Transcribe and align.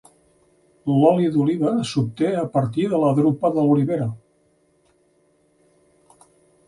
L'oli 1.01 1.27
d'oliva 1.35 1.73
s’obté 1.89 2.31
a 2.45 2.47
partir 2.55 2.87
de 2.95 3.01
la 3.03 3.11
drupa 3.21 3.53
de 3.59 3.67
l'olivera. 3.67 4.11